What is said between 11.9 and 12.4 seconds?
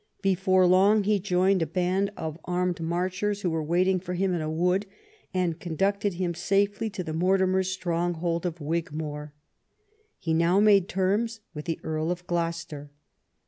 of